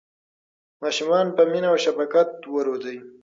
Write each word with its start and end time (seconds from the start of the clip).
ماشومان 0.81 1.25
په 1.35 1.41
مینه 1.51 1.67
او 1.71 1.77
شفقت 1.85 2.29
وروځئ. 2.55 2.97